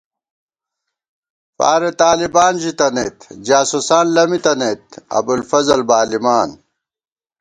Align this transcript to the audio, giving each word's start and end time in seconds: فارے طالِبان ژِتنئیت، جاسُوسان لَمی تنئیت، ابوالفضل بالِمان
فارے 1.57 1.91
طالِبان 2.01 2.53
ژِتنئیت، 2.63 3.17
جاسُوسان 3.47 4.05
لَمی 4.15 4.39
تنئیت، 4.45 4.83
ابوالفضل 5.17 5.81
بالِمان 5.89 6.49